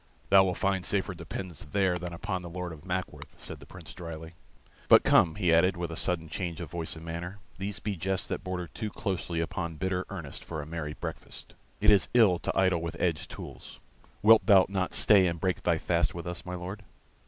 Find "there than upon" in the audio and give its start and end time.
1.73-2.41